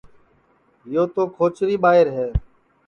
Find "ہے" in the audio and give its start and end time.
2.17-2.29